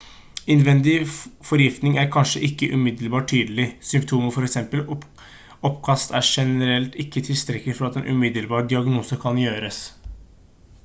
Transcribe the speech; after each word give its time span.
innvendig 0.51 1.03
forgiftning 1.47 1.97
er 2.03 2.07
kanskje 2.13 2.39
ikke 2.47 2.69
umiddelbart 2.77 3.27
tydelig 3.31 3.65
symptomer 3.89 4.33
for 4.37 4.47
eksempel 4.47 4.81
oppkast 4.95 6.15
er 6.21 6.25
generelt 6.29 6.97
ikke 7.05 7.23
tilstrekkelig 7.29 7.77
for 7.81 7.89
at 7.89 7.99
en 8.01 8.09
umiddelbar 8.15 8.65
diagnose 8.73 9.21
kan 9.27 9.39
gjøres 9.45 9.83